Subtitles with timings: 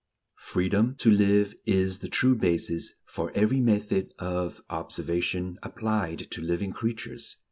[0.39, 6.73] Freedom to live is the true basis for every method of observation applied to living
[6.73, 7.37] creatures.